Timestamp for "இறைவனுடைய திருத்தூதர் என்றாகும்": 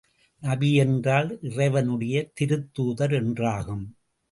1.41-3.85